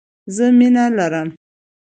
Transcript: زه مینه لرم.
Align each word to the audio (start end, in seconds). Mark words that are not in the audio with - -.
زه 0.35 0.45
مینه 0.57 0.85
لرم. 0.97 1.29